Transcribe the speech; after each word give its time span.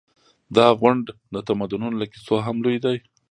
دا 0.55 0.67
غونډ 0.79 1.05
د 1.33 1.35
تمدنونو 1.47 1.95
له 2.01 2.05
کیسو 2.11 2.35
هم 2.45 2.55
لوی 2.65 2.77
دی. 2.85 2.97